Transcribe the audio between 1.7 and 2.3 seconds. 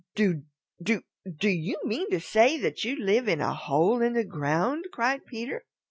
mean to